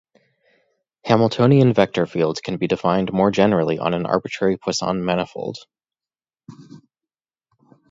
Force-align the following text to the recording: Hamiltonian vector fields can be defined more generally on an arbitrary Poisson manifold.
Hamiltonian 1.05 1.75
vector 1.75 2.07
fields 2.07 2.41
can 2.41 2.57
be 2.57 2.65
defined 2.65 3.13
more 3.13 3.29
generally 3.29 3.77
on 3.77 3.93
an 3.93 4.07
arbitrary 4.07 4.57
Poisson 4.57 5.05
manifold. 5.05 5.57